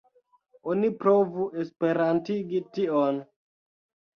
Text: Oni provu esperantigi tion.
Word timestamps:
Oni 0.71 0.89
provu 1.03 1.45
esperantigi 1.65 2.63
tion. 2.79 3.21